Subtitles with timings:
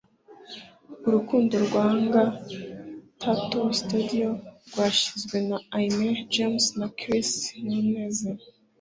[1.07, 2.21] Urukundo Rwanga
[3.21, 4.29] Tattoo Studio
[4.69, 7.29] rwashinzwe na Ami James na Chris
[7.67, 8.19] Nunez.